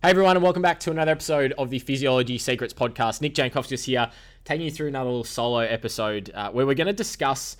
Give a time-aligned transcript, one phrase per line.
[0.00, 3.20] Hey everyone, and welcome back to another episode of the Physiology Secrets podcast.
[3.20, 4.08] Nick Jankowskis here,
[4.44, 7.56] taking you through another little solo episode uh, where we're going to discuss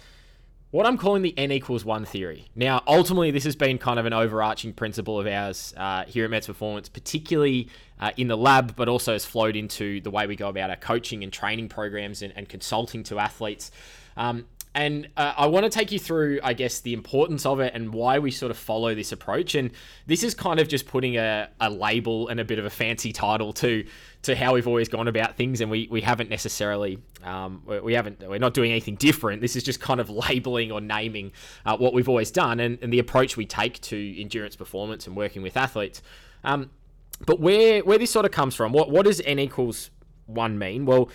[0.71, 2.49] what I'm calling the N equals one theory.
[2.55, 6.31] Now, ultimately, this has been kind of an overarching principle of ours uh, here at
[6.31, 10.37] Mets Performance, particularly uh, in the lab, but also has flowed into the way we
[10.37, 13.73] go about our coaching and training programs and, and consulting to athletes.
[14.17, 17.75] Um, and uh, I want to take you through, I guess, the importance of it
[17.75, 19.55] and why we sort of follow this approach.
[19.55, 19.71] And
[20.07, 23.13] this is kind of just putting a, a label and a bit of a fancy
[23.13, 23.85] title to
[24.21, 25.61] to how we've always gone about things.
[25.61, 29.41] And we, we haven't necessarily, um, we haven't, we're not doing anything different.
[29.41, 31.33] This is just kind of labeling or naming
[31.65, 35.17] uh, what we've always done and, and the approach we take to endurance performance and
[35.17, 36.03] working with athletes.
[36.43, 36.71] Um,
[37.27, 39.91] but where where this sort of comes from, what what does n equals
[40.27, 40.85] one mean?
[40.85, 41.11] Well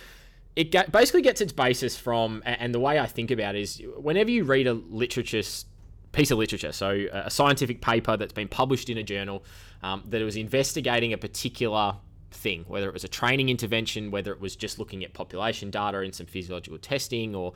[0.56, 3.82] it get, basically gets its basis from, and the way I think about it is
[3.98, 5.42] whenever you read a literature
[6.12, 9.44] piece of literature, so a scientific paper that's been published in a journal
[9.82, 11.96] um, that was investigating a particular
[12.30, 16.00] thing, whether it was a training intervention, whether it was just looking at population data
[16.00, 17.54] and some physiological testing, or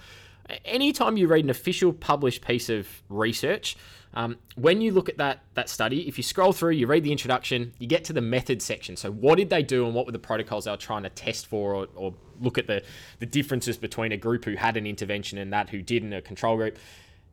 [0.65, 3.77] anytime you read an official published piece of research,
[4.13, 7.11] um, when you look at that that study, if you scroll through, you read the
[7.11, 8.95] introduction, you get to the method section.
[8.95, 11.47] So what did they do and what were the protocols they were trying to test
[11.47, 12.83] for or, or look at the,
[13.19, 16.55] the differences between a group who had an intervention and that who didn't, a control
[16.55, 16.77] group.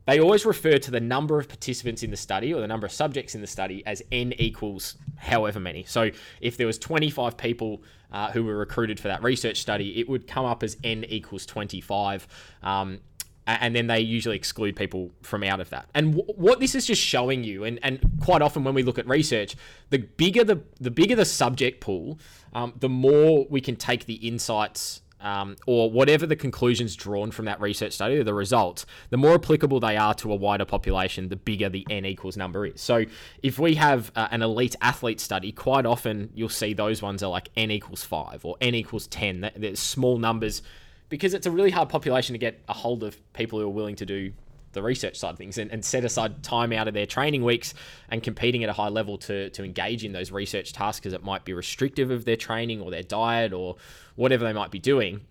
[0.05, 2.91] They always refer to the number of participants in the study or the number of
[2.91, 5.83] subjects in the study as n equals however many.
[5.83, 6.11] So
[6.41, 10.27] if there was 25 people uh, who were recruited for that research study, it would
[10.27, 12.27] come up as n equals 25.
[12.61, 12.99] Um,
[13.47, 15.87] and then they usually exclude people from out of that.
[15.93, 18.97] And w- what this is just showing you, and, and quite often when we look
[18.97, 19.55] at research,
[19.91, 22.19] the bigger the the bigger the subject pool,
[22.53, 27.45] um, the more we can take the insights um, or whatever the conclusions drawn from
[27.45, 31.29] that research study or the results, the more applicable they are to a wider population,
[31.29, 32.79] the bigger the n equals number is.
[32.79, 33.05] So
[33.41, 37.29] if we have uh, an elite athlete study, quite often you'll see those ones are
[37.29, 39.51] like n equals five or n equals ten.
[39.57, 40.61] There's small numbers
[41.09, 43.95] because it's a really hard population to get a hold of people who are willing
[43.95, 44.31] to do
[44.75, 47.73] the research side of things and, and set aside time out of their training weeks
[48.09, 51.23] and competing at a high level to, to engage in those research tasks because it
[51.23, 53.77] might be restrictive of their training or their diet or
[54.15, 55.21] whatever they might be doing.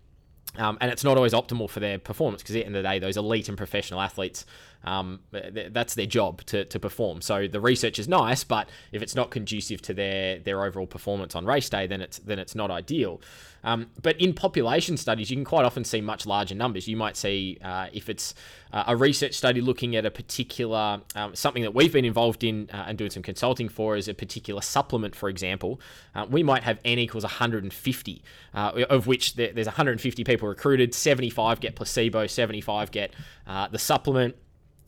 [0.57, 2.89] Um, and it's not always optimal for their performance because at the end of the
[2.89, 4.47] day, those elite and professional athletes,
[4.85, 7.23] um, that's their job to, to perform.
[7.23, 11.35] So the research is nice, but if it's not conducive to their their overall performance
[11.35, 13.21] on race day, then it's then it's not ideal.
[13.65, 16.87] Um, but in population studies, you can quite often see much larger numbers.
[16.87, 18.35] You might see uh, if it's
[18.75, 22.69] uh, a research study looking at a particular um, something that we've been involved in
[22.75, 25.81] uh, and doing some consulting for is a particular supplement, for example.
[26.15, 28.23] Uh, we might have n equals 150,
[28.53, 33.13] uh, of which there, there's 150 people recruited, 75 get placebo, 75 get
[33.47, 34.37] uh, the supplement.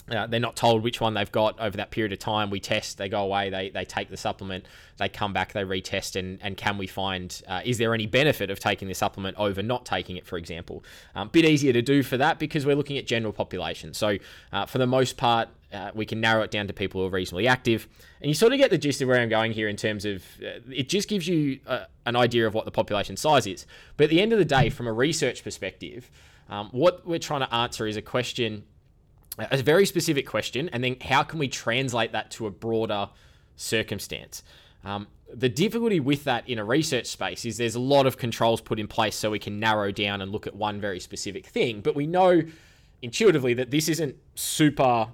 [0.08, 2.48] Uh, they're not told which one they've got over that period of time.
[2.48, 4.64] We test, they go away, they, they take the supplement,
[4.98, 8.48] they come back, they retest, and, and can we find, uh, is there any benefit
[8.48, 10.84] of taking the supplement over not taking it, for example?
[11.16, 13.94] A um, bit easier to do for that because we're looking at general population.
[13.94, 14.18] So,
[14.52, 17.10] uh, for the most part, uh, we can narrow it down to people who are
[17.10, 17.88] reasonably active.
[18.20, 20.22] And you sort of get the gist of where I'm going here in terms of
[20.40, 23.66] uh, it just gives you uh, an idea of what the population size is.
[23.96, 26.10] But at the end of the day, from a research perspective,
[26.48, 28.64] um, what we're trying to answer is a question
[29.38, 33.10] a very specific question, and then how can we translate that to a broader
[33.56, 34.42] circumstance?
[34.84, 38.60] Um, the difficulty with that in a research space is there's a lot of controls
[38.60, 41.80] put in place so we can narrow down and look at one very specific thing,
[41.80, 42.42] but we know
[43.02, 45.08] intuitively that this isn't super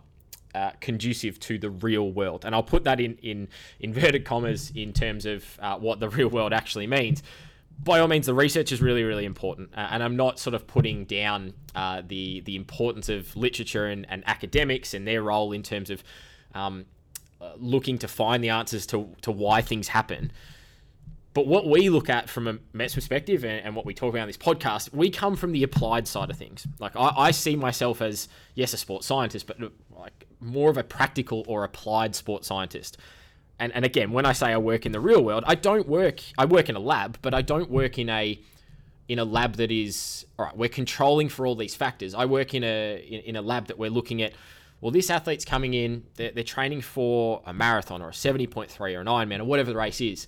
[0.54, 2.44] uh, conducive to the real world.
[2.44, 3.49] And I'll put that in, in
[3.81, 7.22] inverted commas in terms of uh, what the real world actually means
[7.84, 10.66] by all means, the research is really, really important, uh, and I'm not sort of
[10.66, 15.62] putting down uh, the the importance of literature and, and academics and their role in
[15.62, 16.04] terms of
[16.54, 16.84] um,
[17.41, 20.32] uh, looking to find the answers to to why things happen.
[21.34, 24.25] But what we look at from a Mets perspective and, and, what we talk about
[24.25, 26.66] in this podcast, we come from the applied side of things.
[26.78, 29.56] Like I, I see myself as yes, a sports scientist, but
[29.91, 32.98] like more of a practical or applied sports scientist
[33.59, 36.21] and, and again, when I say I work in the real world, I don't work.
[36.37, 38.39] I work in a lab, but I don't work in a
[39.09, 40.57] in a lab that is all right.
[40.57, 42.15] We're controlling for all these factors.
[42.15, 44.33] I work in a in, in a lab that we're looking at.
[44.81, 46.04] Well, this athlete's coming in.
[46.16, 49.45] They're, they're training for a marathon or a seventy point three or an Ironman or
[49.45, 50.27] whatever the race is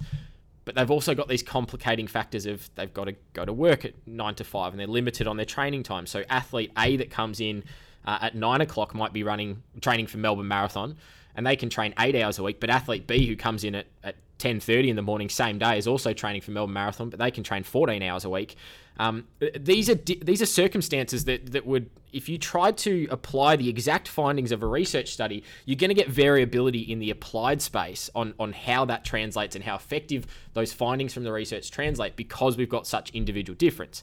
[0.65, 3.93] but they've also got these complicating factors of they've got to go to work at
[4.07, 6.07] nine to five and they're limited on their training time.
[6.07, 7.65] So athlete A that comes in
[8.07, 10.97] uh, at nine o'clock might be running training for Melbourne Marathon,
[11.35, 12.61] and they can train eight hours a week.
[12.61, 15.87] But athlete B, who comes in at, at 10.30 in the morning same day is
[15.87, 18.57] also training for melbourne marathon but they can train 14 hours a week
[18.97, 19.27] um,
[19.59, 24.07] these are these are circumstances that that would if you tried to apply the exact
[24.07, 28.35] findings of a research study you're going to get variability in the applied space on
[28.39, 32.69] on how that translates and how effective those findings from the research translate because we've
[32.69, 34.03] got such individual difference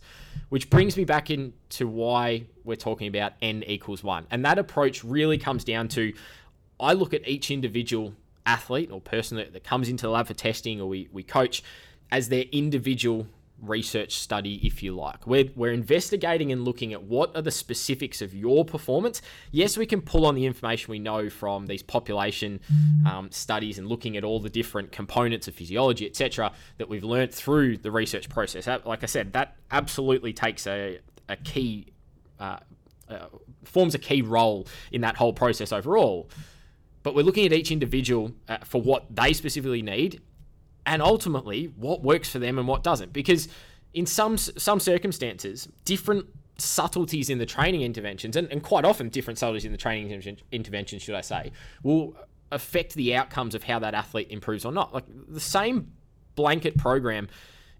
[0.49, 5.03] which brings me back into why we're talking about n equals 1 and that approach
[5.03, 6.13] really comes down to
[6.81, 8.13] I look at each individual
[8.45, 11.63] athlete or person that, that comes into the lab for testing or we, we coach
[12.11, 13.27] as their individual
[13.61, 15.27] research study, if you like.
[15.27, 19.21] We're, we're investigating and looking at what are the specifics of your performance.
[19.51, 22.59] Yes, we can pull on the information we know from these population
[23.05, 27.33] um, studies and looking at all the different components of physiology, etc., that we've learned
[27.33, 28.67] through the research process.
[28.67, 30.99] Like I said, that absolutely takes a,
[31.29, 31.87] a key,
[32.39, 32.57] uh,
[33.09, 33.27] uh,
[33.63, 36.29] forms a key role in that whole process overall.
[37.03, 40.21] But we're looking at each individual uh, for what they specifically need
[40.85, 43.13] and ultimately what works for them and what doesn't.
[43.13, 43.47] Because
[43.93, 46.25] in some some circumstances, different
[46.57, 51.01] subtleties in the training interventions, and, and quite often different subtleties in the training interventions,
[51.01, 51.51] should I say,
[51.83, 52.15] will
[52.51, 54.93] affect the outcomes of how that athlete improves or not.
[54.93, 55.91] Like the same
[56.35, 57.29] blanket program,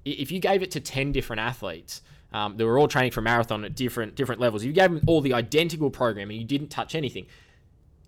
[0.05, 2.01] if you gave it to 10 different athletes,
[2.33, 4.63] um, they were all training for marathon at different different levels.
[4.63, 7.27] You gave them all the identical program and you didn't touch anything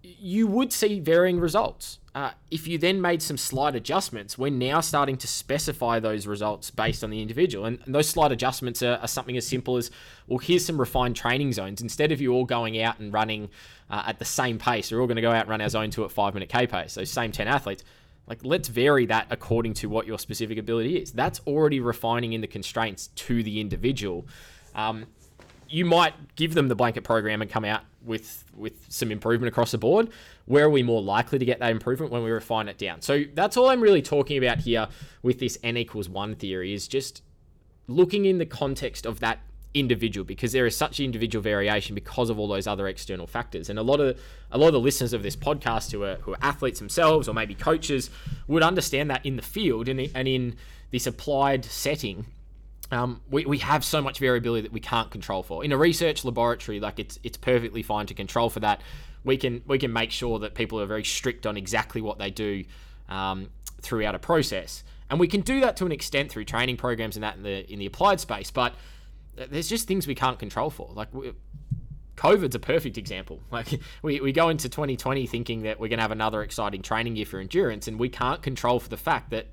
[0.04, 2.00] you would see varying results.
[2.14, 6.70] Uh, if you then made some slight adjustments, we're now starting to specify those results
[6.70, 7.66] based on the individual.
[7.66, 9.90] And, and those slight adjustments are, are, something as simple as
[10.28, 11.82] well, here's some refined training zones.
[11.82, 13.50] Instead of you all going out and running
[13.90, 15.90] uh, at the same pace, we're all going to go out and run our zone
[15.90, 17.84] two at five minute K pace, those same 10 athletes.
[18.28, 21.12] Like, let's vary that according to what your specific ability is.
[21.12, 24.28] That's already refining in the constraints to the individual.
[24.76, 25.08] Um,
[25.70, 29.72] you might give them the blanket program and come out with with some improvement across
[29.72, 30.10] the board.
[30.46, 33.02] Where are we more likely to get that improvement when we refine it down?
[33.02, 34.88] So that's all I'm really talking about here
[35.22, 37.22] with this n equals one theory is just
[37.88, 39.40] looking in the context of that
[39.74, 43.80] individual because there is such individual variation because of all those other external factors and
[43.80, 44.20] a lot of
[44.52, 47.34] a lot of the listeners of this podcast who are who are athletes themselves or
[47.34, 48.12] maybe coaches
[48.48, 50.56] would understand that in the field and, and in
[50.92, 52.26] this applied setting
[52.94, 55.64] um, we, we have so much variability that we can't control for.
[55.64, 58.82] In a research laboratory, like it's it's perfectly fine to control for that.
[59.24, 62.30] We can we can make sure that people are very strict on exactly what they
[62.30, 62.64] do
[63.10, 63.50] um,
[63.82, 67.24] throughout a process, and we can do that to an extent through training programs and
[67.24, 68.52] that in the in the applied space.
[68.52, 68.74] But
[69.36, 70.90] there's just things we can't control for.
[70.94, 71.34] Like we,
[72.16, 73.42] COVID's a perfect example.
[73.52, 77.16] Like we, we go into 2020 thinking that we're going to have another exciting training
[77.16, 79.48] year for endurance, and we can't control for the fact that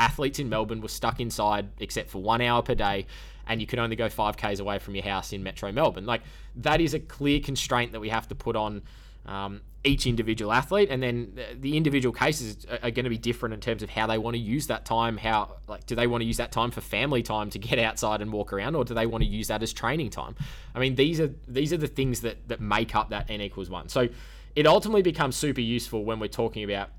[0.00, 3.06] athletes in Melbourne were stuck inside except for one hour per day,
[3.46, 6.06] and you could only go 5Ks away from your house in Metro Melbourne.
[6.06, 6.22] Like,
[6.56, 8.82] that is a clear constraint that we have to put on
[9.26, 13.54] um, each individual athlete, and then the individual cases are, are going to be different
[13.54, 15.16] in terms of how they want to use that time.
[15.18, 18.22] How, like, do they want to use that time for family time to get outside
[18.22, 20.34] and walk around, or do they want to use that as training time?
[20.74, 23.68] I mean, these are these are the things that that make up that n equals
[23.68, 23.88] one.
[23.88, 24.08] So
[24.56, 26.90] it ultimately becomes super useful when we're talking about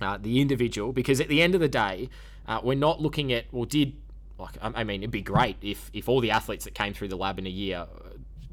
[0.00, 2.08] uh, the individual, because at the end of the day,
[2.46, 3.94] uh, we're not looking at well, did
[4.38, 7.16] like I mean, it'd be great if if all the athletes that came through the
[7.16, 7.86] lab in a year uh,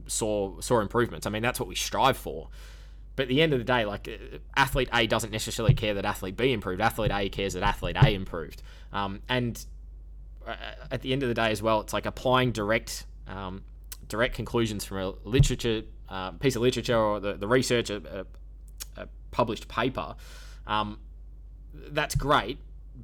[0.08, 1.26] saw saw improvements.
[1.26, 2.50] I mean, that's what we strive for.
[3.16, 6.06] But at the end of the day, like uh, athlete A doesn't necessarily care that
[6.06, 6.82] athlete B improved.
[6.82, 8.62] Athlete A cares that athlete A improved.
[8.94, 9.64] Um, and
[10.46, 10.56] uh,
[10.92, 13.64] at the end of the day, as well, it's like applying direct um,
[14.08, 18.26] direct conclusions from a literature uh, piece of literature or the, the research, a,
[18.98, 20.16] a, a published paper.
[20.66, 21.00] Um,
[21.90, 22.58] that's great,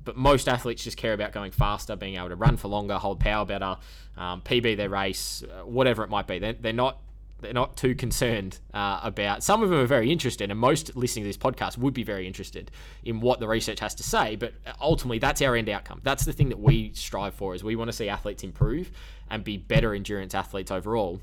[0.04, 3.20] but most athletes just care about going faster, being able to run for longer, hold
[3.20, 3.78] power better,
[4.18, 6.40] um, PB their race, uh, whatever it might be.
[6.40, 7.00] They're, they're not
[7.44, 9.44] they're not too concerned uh, about.
[9.44, 12.26] Some of them are very interested, and most listening to this podcast would be very
[12.26, 12.72] interested
[13.04, 14.38] in what the research has to say.
[14.38, 16.00] But ultimately, that's our end outcome.
[16.04, 17.54] That's the thing that we strive for.
[17.54, 18.92] Is we want to see athletes improve
[19.30, 21.20] and be better endurance athletes overall.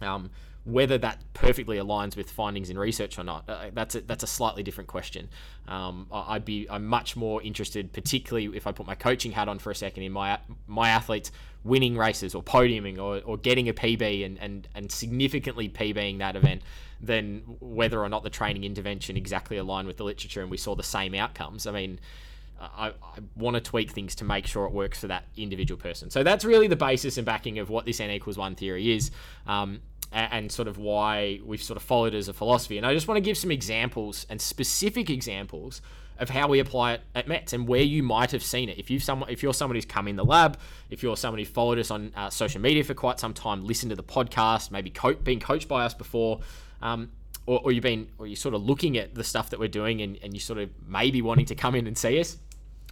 [0.00, 0.30] Um,
[0.64, 4.28] whether that perfectly aligns with findings in research or not, uh, that's a, that's a
[4.28, 5.28] slightly different question.
[5.66, 9.58] Um, I'd be I'm much more interested, particularly if I put my coaching hat on
[9.58, 11.32] for a second, in my my athletes
[11.64, 16.34] winning races or podiuming or, or getting a PB and, and, and significantly PBing that
[16.34, 16.60] event
[17.00, 20.74] than whether or not the training intervention exactly aligned with the literature and we saw
[20.74, 21.66] the same outcomes.
[21.66, 22.00] I mean.
[22.60, 26.10] I, I want to tweak things to make sure it works for that individual person.
[26.10, 29.10] So that's really the basis and backing of what this n equals one theory is.
[29.48, 29.80] Um,
[30.12, 32.76] and sort of why we've sort of followed as a philosophy.
[32.76, 35.80] And I just want to give some examples and specific examples
[36.18, 38.78] of how we apply it at Mets and where you might have seen it.
[38.78, 40.58] If you someone, if you're someone who's come in the lab,
[40.90, 43.90] if you're someone who followed us on uh, social media for quite some time, listened
[43.90, 46.40] to the podcast, maybe co- been coached by us before,
[46.80, 47.10] um,
[47.46, 50.00] or, or, you've been, or you're sort of looking at the stuff that we're doing,
[50.00, 52.36] and, and you sort of maybe wanting to come in and see us.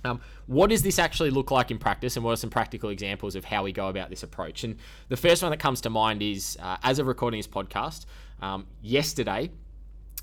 [0.04, 3.36] Um, what does this actually look like in practice, and what are some practical examples
[3.36, 4.64] of how we go about this approach?
[4.64, 4.76] And
[5.08, 8.06] the first one that comes to mind is uh, as of recording this podcast,
[8.40, 9.50] um, yesterday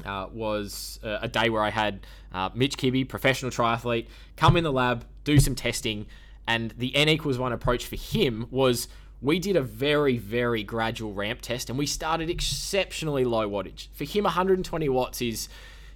[0.06, 4.64] uh, was a, a, day where I had uh, Mitch Kibby, professional triathlete, come in
[4.64, 6.08] the lab, do some testing,
[6.48, 8.88] and the N equals one approach for him was
[9.22, 13.88] we did a very, very gradual ramp test, and we started exceptionally low wattage.
[13.94, 15.50] For him, 120 watts is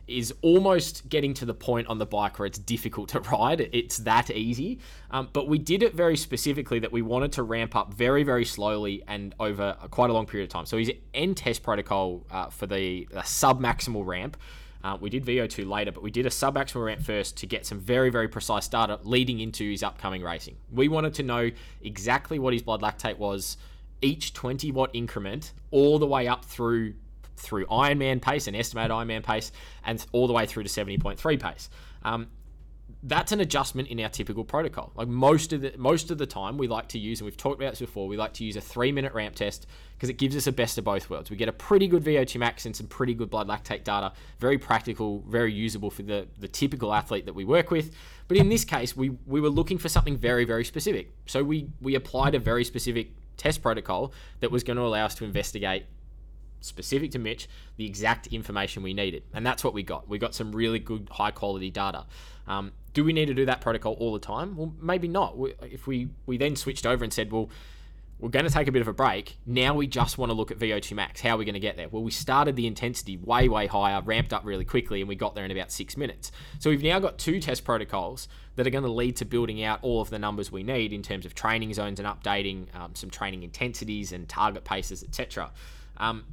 [0.07, 3.69] is almost getting to the point on the bike where it's difficult to ride.
[3.73, 4.79] It's that easy.
[5.09, 8.45] Um, but we did it very specifically that we wanted to ramp up very, very
[8.45, 10.65] slowly and over quite a long period of time.
[10.65, 14.37] So his end test protocol uh, for the, the sub maximal ramp.
[14.83, 17.67] Uh, we did VO2 later, but we did a sub maximal ramp first to get
[17.67, 20.57] some very, very precise data leading into his upcoming racing.
[20.71, 21.51] We wanted to know
[21.83, 23.57] exactly what his blood lactate was
[24.01, 26.93] each 20 watt increment all the way up through
[27.37, 29.51] through Ironman pace and estimated Ironman pace,
[29.85, 31.69] and all the way through to 70.3 pace.
[32.03, 32.27] Um,
[33.03, 34.91] that's an adjustment in our typical protocol.
[34.95, 37.59] Like most of the most of the time, we like to use, and we've talked
[37.59, 38.07] about this before.
[38.07, 40.83] We like to use a three-minute ramp test because it gives us a best of
[40.83, 41.29] both worlds.
[41.29, 44.13] We get a pretty good VO2 max and some pretty good blood lactate data.
[44.39, 47.91] Very practical, very usable for the the typical athlete that we work with.
[48.27, 51.11] But in this case, we we were looking for something very very specific.
[51.25, 55.15] So we we applied a very specific test protocol that was going to allow us
[55.15, 55.85] to investigate
[56.61, 59.23] specific to Mitch, the exact information we needed.
[59.33, 60.07] And that's what we got.
[60.07, 62.05] We got some really good, high quality data.
[62.47, 64.55] Um, do we need to do that protocol all the time?
[64.55, 65.35] Well, maybe not.
[65.61, 67.49] If we, we then switched over and said, well,
[68.21, 69.37] we're going to take a bit of a break.
[69.47, 71.21] Now we just want to look at VO2 max.
[71.21, 71.89] How are we going to get there?
[71.89, 75.33] Well, we started the intensity way, way higher, ramped up really quickly, and we got
[75.33, 76.31] there in about six minutes.
[76.59, 79.79] So we've now got two test protocols that are going to lead to building out
[79.81, 83.09] all of the numbers we need in terms of training zones and updating um, some
[83.09, 85.49] training intensities and target paces, etc.
[85.97, 86.25] Um,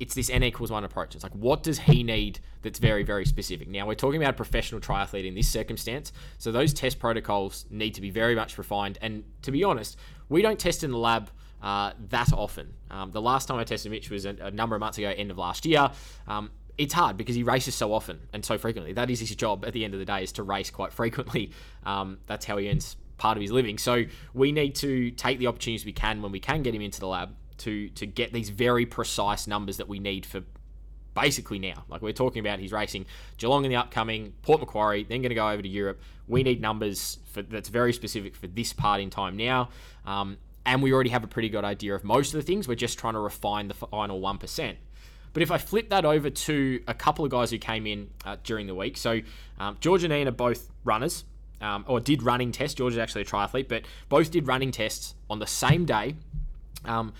[0.00, 1.14] it's this n equals one approach.
[1.14, 3.68] It's like, what does he need that's very, very specific?
[3.68, 6.12] Now, we're talking about a professional triathlete in this circumstance.
[6.38, 8.98] So those test protocols need to be very much refined.
[9.02, 9.96] And to be honest,
[10.28, 11.30] we don't test in the lab
[11.62, 12.74] uh, that often.
[12.90, 15.30] Um, the last time I tested Mitch was a, a, number of months ago, end
[15.30, 15.90] of last year.
[16.28, 18.92] Um, it's hard because he races so often and so frequently.
[18.92, 21.52] That is his job at the end of the day, is to race quite frequently.
[21.86, 23.78] Um, that's how he earns part of his living.
[23.78, 27.00] So we need to take the opportunities we can when we can get him into
[27.00, 30.42] the lab to to get these very precise numbers that we need for
[31.14, 31.84] basically now.
[31.88, 33.06] Like we're talking about, he's racing
[33.38, 36.00] Geelong in the upcoming, Port Macquarie, then going to go over to Europe.
[36.28, 39.70] We need numbers for that's very specific for this part in time now.
[40.06, 42.68] Um, and we already have a pretty good idea of most of the things.
[42.68, 44.76] We're just trying to refine the final 1%.
[45.32, 48.36] But if I flip that over to a couple of guys who came in uh,
[48.44, 49.20] during the week, so
[49.58, 51.24] um, George and Ian are both runners,
[51.60, 52.74] um, or did running tests.
[52.74, 56.14] George is actually a triathlete, but both did running tests on the same day.
[56.84, 57.12] Um,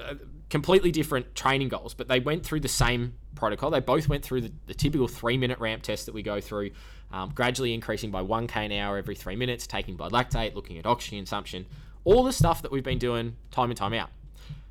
[0.00, 0.14] uh,
[0.50, 3.70] completely different training goals, but they went through the same protocol.
[3.70, 6.70] They both went through the, the typical three minute ramp test that we go through,
[7.12, 10.86] um, gradually increasing by 1k an hour every three minutes, taking blood lactate, looking at
[10.86, 11.66] oxygen consumption,
[12.04, 14.10] all the stuff that we've been doing time and time out.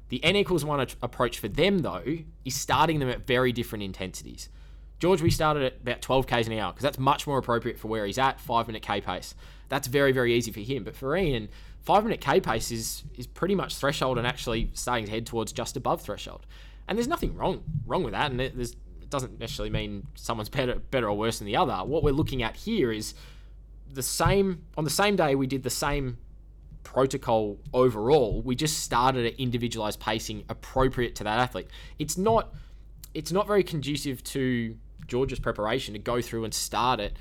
[0.09, 2.03] The N equals one approach for them, though,
[2.43, 4.49] is starting them at very different intensities.
[4.99, 7.87] George, we started at about 12 k's an hour because that's much more appropriate for
[7.87, 9.33] where he's at, five minute k pace.
[9.67, 10.83] That's very, very easy for him.
[10.83, 11.47] But for Ian,
[11.81, 15.51] five minute K pace is is pretty much threshold and actually starting to head towards
[15.51, 16.45] just above threshold.
[16.87, 18.31] And there's nothing wrong wrong with that.
[18.31, 21.75] And it, it doesn't necessarily mean someone's better better or worse than the other.
[21.85, 23.13] What we're looking at here is
[23.91, 26.17] the same on the same day we did the same
[26.83, 28.41] protocol overall.
[28.41, 31.67] We just started at individualized pacing appropriate to that athlete.
[31.99, 32.53] It's not
[33.13, 37.13] it's not very conducive to George's preparation to go through and start at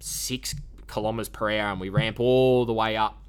[0.00, 0.54] six
[0.86, 3.21] kilometers per hour and we ramp all the way up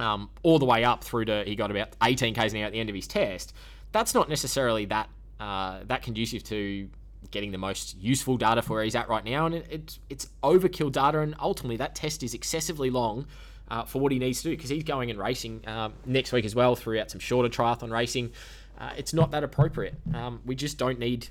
[0.00, 2.72] um, all the way up through to he got about 18 k's an hour at
[2.72, 3.54] the end of his test.
[3.92, 5.08] That's not necessarily that
[5.40, 6.88] uh, that conducive to
[7.30, 10.28] getting the most useful data for where he's at right now, and it, it's it's
[10.42, 13.26] overkill data, and ultimately that test is excessively long.
[13.66, 16.44] Uh, for what he needs to do, because he's going and racing um, next week
[16.44, 18.30] as well throughout some shorter triathlon racing.
[18.78, 19.94] Uh, it's not that appropriate.
[20.12, 21.28] Um, we just don't need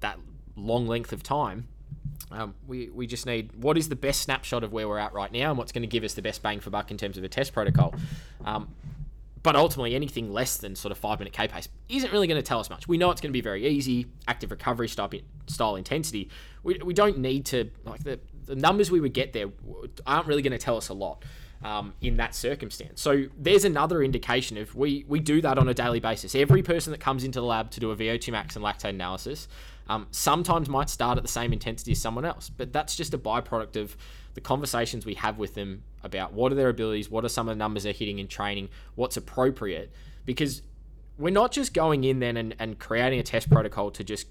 [0.00, 0.18] that
[0.56, 1.68] long length of time
[2.30, 5.30] um, we, we just need what is the best snapshot of where we're at right
[5.30, 7.24] now and what's going to give us the best bang for buck in terms of
[7.24, 7.94] a test protocol.
[8.44, 8.74] Um,
[9.42, 12.46] but ultimately, anything less than sort of five minute K pace isn't really going to
[12.46, 12.88] tell us much.
[12.88, 15.08] We know it's going to be very easy, active recovery style,
[15.46, 16.30] style intensity.
[16.64, 19.46] We, we don't need to, like, the, the numbers we would get there
[20.04, 21.24] aren't really going to tell us a lot.
[21.62, 23.00] Um, in that circumstance.
[23.00, 26.34] So there's another indication of we we do that on a daily basis.
[26.34, 29.48] Every person that comes into the lab to do a VO2 max and lactate analysis
[29.88, 33.18] um, sometimes might start at the same intensity as someone else, but that's just a
[33.18, 33.96] byproduct of
[34.34, 37.54] the conversations we have with them about what are their abilities, what are some of
[37.54, 39.90] the numbers they're hitting in training, what's appropriate,
[40.24, 40.62] because
[41.18, 44.26] we're not just going in then and, and creating a test protocol to just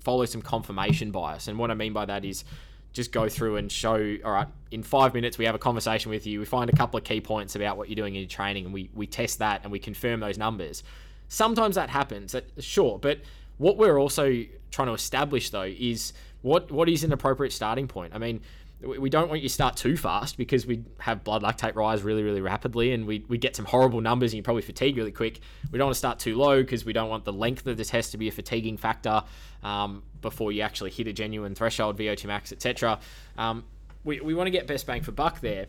[0.00, 1.48] follow some confirmation bias.
[1.48, 2.44] And what I mean by that is
[2.92, 6.26] just go through and show, all right, in five minutes we have a conversation with
[6.26, 8.64] you, we find a couple of key points about what you're doing in your training,
[8.64, 10.84] and we, we test that and we confirm those numbers.
[11.28, 13.20] Sometimes that happens, that, sure, but
[13.58, 18.14] what we're also trying to establish though is what what is an appropriate starting point.
[18.14, 18.40] I mean,
[18.80, 22.22] we don't want you to start too fast because we have blood lactate rise really,
[22.22, 25.40] really rapidly and we, we get some horrible numbers and you probably fatigue really quick.
[25.70, 27.84] We don't want to start too low because we don't want the length of the
[27.84, 29.22] test to be a fatiguing factor
[29.62, 32.98] um, before you actually hit a genuine threshold, VO2 max, etc.
[33.38, 33.64] Um,
[34.04, 35.66] we, we want to get best bang for buck there.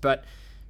[0.00, 0.24] But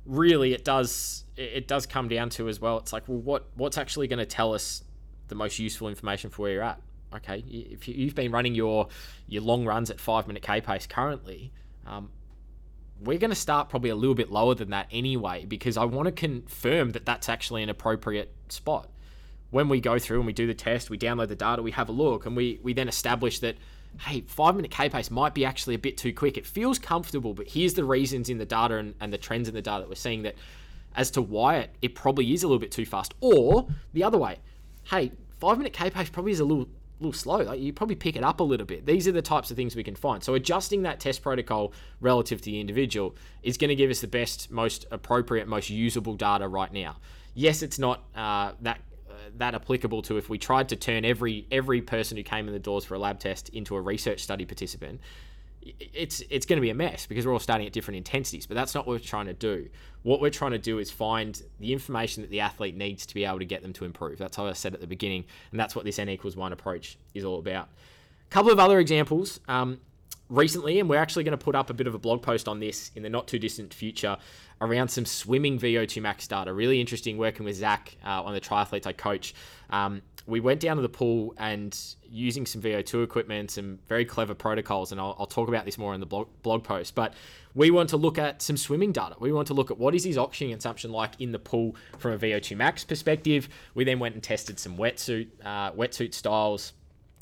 [0.07, 2.79] really, it does it does come down to as well.
[2.79, 4.84] It's like, well, what what's actually going to tell us
[5.28, 6.81] the most useful information for where you're at?
[7.16, 8.88] okay, if you've been running your
[9.26, 11.52] your long runs at five minute k pace currently,
[11.87, 12.11] um,
[13.00, 16.07] we're going to start probably a little bit lower than that anyway because I want
[16.07, 18.88] to confirm that that's actually an appropriate spot.
[19.50, 21.88] When we go through and we do the test, we download the data, we have
[21.88, 23.57] a look, and we we then establish that
[24.00, 26.37] hey, five minute K pace might be actually a bit too quick.
[26.37, 29.54] It feels comfortable, but here's the reasons in the data and, and the trends in
[29.54, 30.35] the data that we're seeing that
[30.97, 33.14] as to why it, it probably is a little bit too fast.
[33.21, 34.38] Or the other way,
[34.91, 36.69] hey, five minute K pace probably is a little
[37.00, 37.38] little slow.
[37.38, 38.87] Like you probably pick it up a little bit.
[38.87, 40.23] These are the types of things we can find.
[40.23, 44.07] So adjusting that test protocol relative to the individual is going to give us the
[44.07, 46.97] best, most appropriate, most usable data right now.
[47.35, 51.47] Yes, it's not uh, that uh, that applicable to if we tried to turn every
[51.50, 54.45] every person who came in the doors for a lab test into a research study
[54.45, 55.00] participant
[55.64, 58.54] it's it's going to be a mess because we're all starting at different intensities but
[58.54, 59.68] that's not what we're trying to do.
[60.02, 63.25] What we're trying to do is find the information that the athlete needs to be
[63.25, 64.18] able to get them to improve.
[64.18, 66.99] That's how i said at the beginning and that's what this n equals one approach
[67.14, 67.68] is all about.
[68.26, 69.40] A couple of other examples.
[69.49, 69.80] Um,
[70.35, 72.61] recently and we're actually going to put up a bit of a blog post on
[72.61, 74.17] this in the not too distant future
[74.61, 78.87] around some swimming vo2 max data really interesting working with zach uh, on the triathletes
[78.87, 79.35] i coach
[79.71, 84.35] um, we went down to the pool and using some VO2 equipment, some very clever
[84.35, 86.95] protocols, and I'll, I'll, talk about this more in the blog, blog post.
[86.95, 87.12] But
[87.55, 89.17] we want to look at some swimming data.
[89.21, 92.12] We want to look at what is his oxygen consumption like in the pool from
[92.12, 93.49] a VO2 max perspective.
[93.75, 96.73] We then went and tested some wetsuit, uh, wetsuit styles,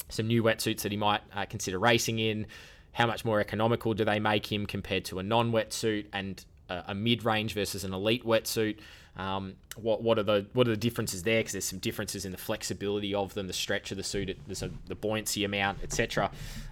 [0.09, 2.47] some new wetsuits that he might uh, consider racing in.
[2.92, 6.94] How much more economical do they make him compared to a non-wetsuit and a, a
[6.94, 8.78] mid-range versus an elite wetsuit?
[9.16, 11.40] Um, what what are the what are the differences there?
[11.40, 14.70] Because there's some differences in the flexibility of them, the stretch of the suit, a,
[14.87, 16.31] the buoyancy amount, etc.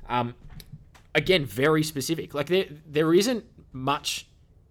[0.08, 0.34] Um,
[1.14, 2.34] again, very specific.
[2.34, 4.26] Like there there isn't much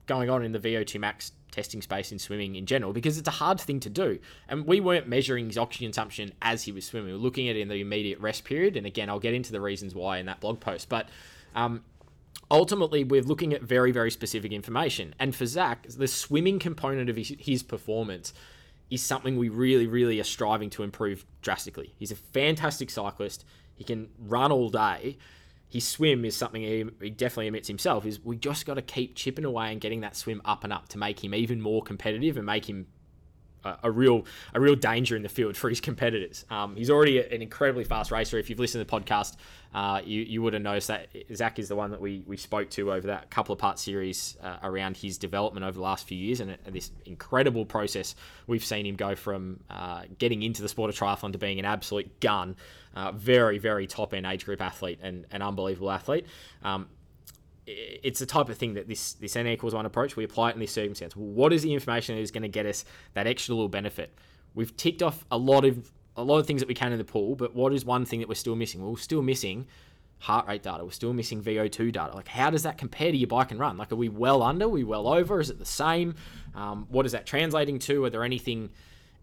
[0.08, 3.32] going on in the VO2 max testing space in swimming in general because it's a
[3.32, 4.20] hard thing to do.
[4.48, 7.08] And we weren't measuring his oxygen consumption as he was swimming.
[7.08, 8.78] We were looking at it in the immediate rest period.
[8.78, 10.90] And again, I'll get into the reasons why in that blog post.
[10.90, 11.10] But
[11.56, 11.84] um,
[12.52, 15.14] ultimately we're looking at very very specific information.
[15.20, 18.34] And for zach the swimming component of his, his, performance
[18.90, 21.94] is something we really really are striving to improve drastically.
[21.98, 23.46] He's a fantastic cyclist.
[23.76, 25.18] He can run all day.
[25.70, 29.16] His swim is something he, he definitely admits himself is we just got to keep
[29.16, 32.38] chipping away and getting that swim up and up to make him even more competitive
[32.38, 32.88] and make him
[33.64, 36.46] a, real a real danger in the field for his competitors.
[36.50, 38.38] Um, he's already an incredibly fast racer.
[38.38, 39.36] If you've listened to the podcast,
[39.74, 42.70] uh, you, you would have noticed that Zach is the one that we, we spoke
[42.72, 46.18] to over that couple of part series uh, around his development over the last few
[46.18, 48.16] years and, and, this incredible process
[48.48, 51.66] we've seen him go from uh, getting into the sport of triathlon to being an
[51.66, 52.56] absolute gun.
[52.96, 56.26] Uh, very, very top end age group athlete and an unbelievable athlete.
[56.64, 56.88] Um,
[57.70, 60.54] it's the type of thing that this this n equals one approach we apply it
[60.54, 61.16] in this circumstance.
[61.16, 64.14] What is the information that is going to get us that extra little benefit?
[64.56, 67.06] We've ticked off a lot of a lot of things that we can in the
[67.06, 68.82] pool, but what is one thing that we're still missing?
[68.82, 69.68] Well, we're still missing
[70.20, 70.84] heart rate data.
[70.84, 72.14] We're still missing VO2 data.
[72.14, 73.78] Like, how does that compare to your bike and run?
[73.78, 74.66] Like, are we well under?
[74.66, 75.40] Are we well over?
[75.40, 76.16] Is it the same?
[76.56, 78.04] Um, what is that translating to?
[78.04, 78.70] Are there anything?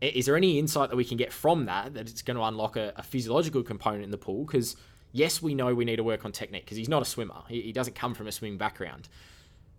[0.01, 2.77] Is there any insight that we can get from that that it's going to unlock
[2.77, 4.45] a, a physiological component in the pool?
[4.45, 4.77] Because
[5.17, 7.43] Yes, we know we need to work on technique because he's not a swimmer.
[7.49, 9.09] He, he doesn't come from a swimming background.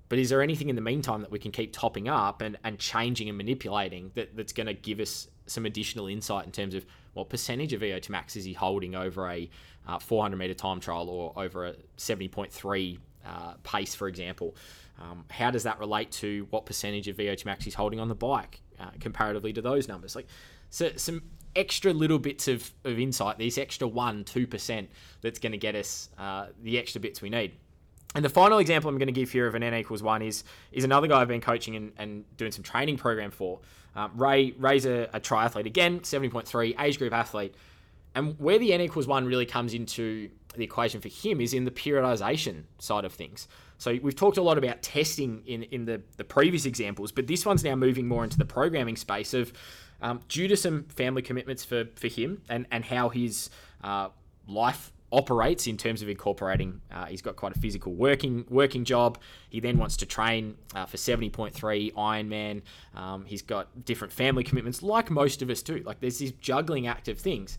[0.10, 2.80] But is there anything in the meantime that we can keep topping up and, and
[2.80, 6.88] changing and manipulating that, that's going to give us some additional insight in terms of
[7.14, 9.48] what percentage of VO2 max is he holding over a
[9.88, 14.56] uh, 400 meter time trial or over a 70.3 uh, pace, for example?
[15.00, 18.16] Um, how does that relate to what percentage of VO2 max he's holding on the
[18.16, 20.16] bike uh, comparatively to those numbers?
[20.16, 20.26] Like,
[20.72, 21.22] so some
[21.58, 24.88] extra little bits of, of insight, these extra 1%, 2%
[25.22, 27.54] that's going to get us uh, the extra bits we need.
[28.16, 30.44] And the final example I'm going to give here of an N equals one is
[30.72, 33.60] is another guy I've been coaching and, and doing some training program for.
[33.96, 37.54] Um, Ray Ray's a, a triathlete again, 70.3 age group athlete,
[38.16, 41.66] and where the N equals one really comes into the equation for him is in
[41.66, 43.48] the periodization side of things.
[43.78, 47.46] So we've talked a lot about testing in in the the previous examples, but this
[47.46, 49.54] one's now moving more into the programming space of
[50.02, 53.50] um, due to some family commitments for, for him and, and how his
[53.84, 54.10] uh,
[54.48, 56.82] life operates in terms of incorporating.
[56.92, 59.18] Uh, he's got quite a physical working working job.
[59.50, 62.62] He then wants to train uh, for 70.3 Ironman.
[62.94, 65.78] Um, he's got different family commitments, like most of us do.
[65.78, 67.58] Like there's this juggling act of things.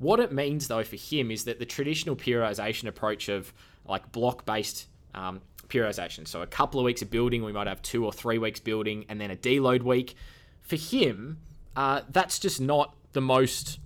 [0.00, 3.52] What it means though for him is that the traditional periodization approach of
[3.86, 7.80] like block based um, periodization, so a couple of weeks of building, we might have
[7.82, 10.16] two or three weeks building, and then a deload week.
[10.62, 11.38] For him,
[11.76, 13.78] uh, that's just not the most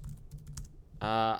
[1.02, 1.38] uh,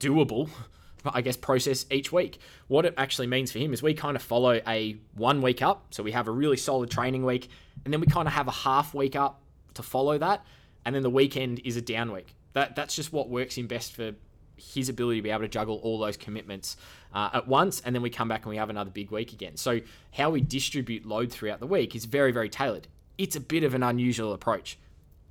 [0.00, 0.48] doable
[1.04, 2.38] I guess, process each week.
[2.66, 5.86] What it actually means for him is we kind of follow a one week up.
[5.90, 7.48] So we have a really solid training week,
[7.84, 9.40] and then we kind of have a half week up
[9.74, 10.44] to follow that.
[10.84, 12.34] And then the weekend is a down week.
[12.52, 14.14] That, that's just what works in best for
[14.56, 16.76] his ability to be able to juggle all those commitments
[17.14, 17.80] uh, at once.
[17.84, 19.56] And then we come back and we have another big week again.
[19.56, 19.80] So
[20.12, 22.88] how we distribute load throughout the week is very, very tailored.
[23.16, 24.78] It's a bit of an unusual approach.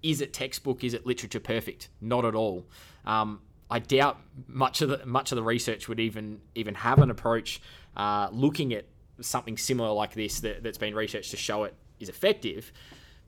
[0.04, 0.84] Is it textbook?
[0.84, 1.90] Is it literature perfect?
[2.00, 2.66] Not at all.
[3.06, 7.10] Um, I doubt much of the much of the research would even even have an
[7.10, 7.62] approach
[7.98, 8.86] uh, looking at
[9.20, 12.72] something similar like this that, that's been researched to show it is effective.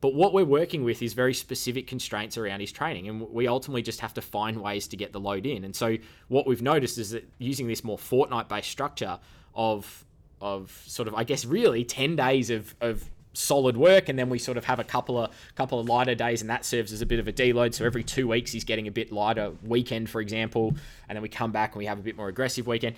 [0.02, 3.82] But what we're working with is very specific constraints around his training, and we ultimately
[3.82, 5.64] just have to find ways to get the load in.
[5.66, 5.98] And so
[6.30, 9.20] what we've noticed is that using this more fortnight-based structure
[9.54, 10.06] of
[10.42, 14.40] of sort of I guess really ten days of of solid work, and then we
[14.40, 17.06] sort of have a couple of couple of lighter days, and that serves as a
[17.06, 17.74] bit of a deload.
[17.74, 20.76] So every two weeks he's getting a bit lighter weekend, for example,
[21.08, 22.96] and then we come back and we have a bit more aggressive weekend.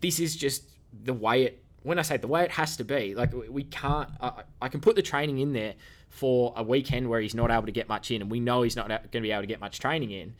[0.00, 0.62] This is just
[1.04, 1.64] the way it.
[1.82, 4.10] When I say the way it has to be, like we can't.
[4.20, 5.74] I, I can put the training in there
[6.10, 8.76] for a weekend where he's not able to get much in, and we know he's
[8.76, 10.34] not going to be able to get much training in.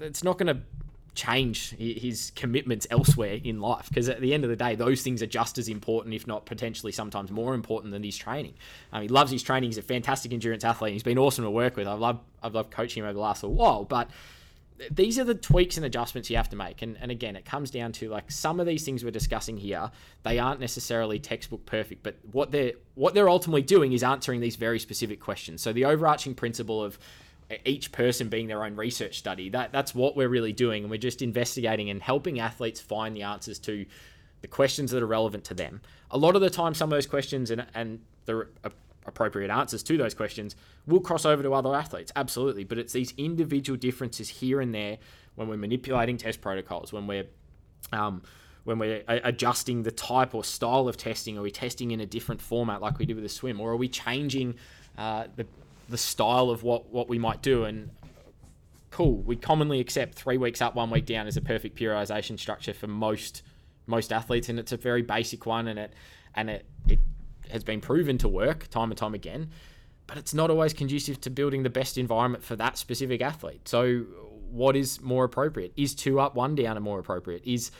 [0.00, 0.62] It's not going to
[1.18, 5.20] change his commitments elsewhere in life because at the end of the day those things
[5.20, 8.54] are just as important if not potentially sometimes more important than his training
[8.92, 11.76] um, he loves his training he's a fantastic endurance athlete he's been awesome to work
[11.76, 14.08] with i've loved i've loved coaching him over the last little while but
[14.90, 17.70] these are the tweaks and adjustments you have to make and, and again it comes
[17.70, 19.90] down to like some of these things we're discussing here
[20.22, 24.56] they aren't necessarily textbook perfect but what they're what they're ultimately doing is answering these
[24.56, 26.98] very specific questions so the overarching principle of
[27.64, 29.48] each person being their own research study.
[29.48, 33.22] That that's what we're really doing, and we're just investigating and helping athletes find the
[33.22, 33.86] answers to
[34.40, 35.80] the questions that are relevant to them.
[36.10, 38.46] A lot of the time, some of those questions and and the
[39.08, 40.54] appropriate answers to those questions
[40.86, 42.64] will cross over to other athletes, absolutely.
[42.64, 44.98] But it's these individual differences here and there
[45.34, 47.26] when we're manipulating test protocols, when we're
[47.92, 48.22] um,
[48.64, 52.42] when we're adjusting the type or style of testing, are we testing in a different
[52.42, 54.54] format like we did with the swim, or are we changing
[54.98, 55.46] uh, the
[55.88, 57.64] the style of what what we might do?
[57.64, 57.90] And
[58.90, 62.72] cool we commonly accept three weeks up one week down as a perfect periodization structure
[62.72, 63.42] for most
[63.86, 65.92] most athletes and it's a very basic one and it
[66.34, 66.98] and it it
[67.50, 69.50] has been proven to work time and time again
[70.08, 73.68] but it's not always conducive to building the best environment for that specific athlete.
[73.68, 74.00] So
[74.50, 75.72] what is more appropriate?
[75.76, 77.42] Is two up one down and more appropriate?
[77.44, 77.70] Is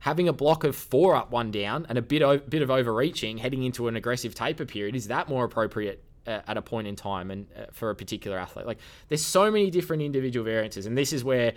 [0.00, 3.38] having a block of four up one down and a bit o- bit of overreaching
[3.38, 7.30] heading into an aggressive taper period is that more appropriate at a point in time
[7.30, 8.66] and uh, for a particular athlete.
[8.66, 11.54] Like there's so many different individual variances, and this is where,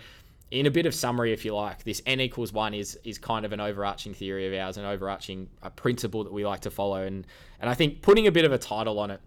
[0.52, 3.46] in a bit of summary, if you like, this n equals one is is kind
[3.46, 7.02] of an overarching theory of ours, an overarching uh, principle that we like to follow,
[7.02, 7.26] and
[7.58, 9.20] and I think putting a bit of a title on it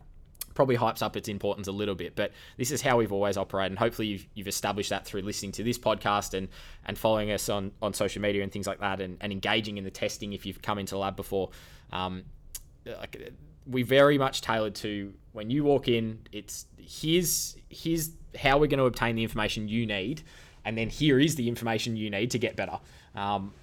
[0.54, 3.72] probably hypes up its importance a little bit, but this is how we've always operated,
[3.72, 6.48] and hopefully you've, you've established that through listening to this podcast and
[6.86, 9.84] and following us on on social media and things like that, and, and engaging in
[9.84, 11.50] the testing if you've come into the lab before.
[11.92, 12.24] Um,
[12.86, 13.34] like
[13.66, 16.20] we very much tailored to when you walk in.
[16.32, 20.24] It's here's here's how we're going to obtain the information you need,
[20.64, 22.80] and then here is the information you need to get better.
[23.16, 23.54] Um,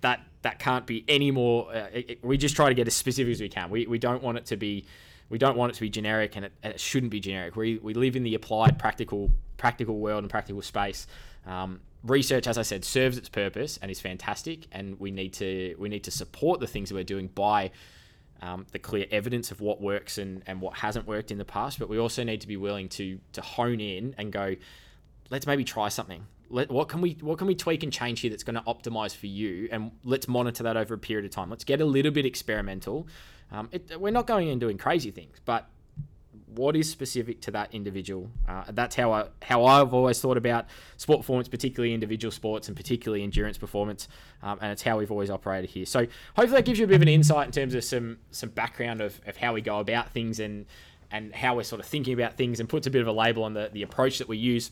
[0.00, 1.70] that that can't be any more.
[1.74, 3.68] Uh, it, it, we just try to get as specific as we can.
[3.70, 4.86] We, we don't want it to be
[5.28, 7.56] we don't want it to be generic, and it, and it shouldn't be generic.
[7.56, 11.06] We, we live in the applied practical practical world and practical space.
[11.46, 15.74] Um, research, as I said, serves its purpose and is fantastic, and we need to
[15.78, 17.70] we need to support the things that we're doing by
[18.42, 21.78] um, the clear evidence of what works and, and what hasn't worked in the past,
[21.78, 24.56] but we also need to be willing to to hone in and go,
[25.30, 26.26] let's maybe try something.
[26.48, 29.14] Let, what can we what can we tweak and change here that's going to optimize
[29.16, 31.50] for you, and let's monitor that over a period of time.
[31.50, 33.08] Let's get a little bit experimental.
[33.50, 35.68] Um, it, we're not going and doing crazy things, but
[36.54, 38.30] what is specific to that individual.
[38.48, 42.76] Uh, that's how I how I've always thought about sport performance, particularly individual sports and
[42.76, 44.08] particularly endurance performance,
[44.42, 45.86] um, and it's how we've always operated here.
[45.86, 46.06] So
[46.36, 49.00] hopefully that gives you a bit of an insight in terms of some some background
[49.00, 50.66] of, of how we go about things and
[51.10, 53.44] and how we're sort of thinking about things and puts a bit of a label
[53.44, 54.70] on the, the approach that we use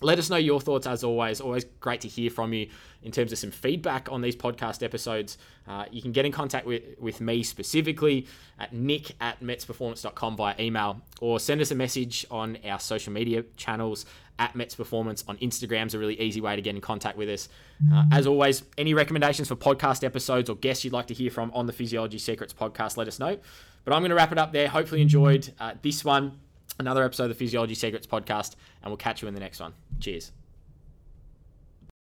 [0.00, 1.40] let us know your thoughts as always.
[1.40, 2.68] Always great to hear from you
[3.02, 5.38] in terms of some feedback on these podcast episodes.
[5.66, 8.26] Uh, you can get in contact with, with me specifically
[8.58, 13.44] at nick at metsperformance.com via email or send us a message on our social media
[13.56, 14.06] channels
[14.40, 17.28] at Mets Performance on Instagram is a really easy way to get in contact with
[17.28, 17.50] us.
[17.92, 21.52] Uh, as always, any recommendations for podcast episodes or guests you'd like to hear from
[21.54, 23.36] on the Physiology Secrets podcast, let us know.
[23.84, 24.68] But I'm going to wrap it up there.
[24.68, 26.38] Hopefully, enjoyed uh, this one
[26.80, 29.74] another episode of the Physiology Secrets podcast, and we'll catch you in the next one.
[30.00, 30.32] Cheers.